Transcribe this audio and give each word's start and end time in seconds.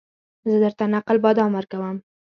زه 0.49 0.57
درته 0.63 0.83
نقل 0.93 1.17
بادام 1.23 1.51
درکوم 1.57 1.97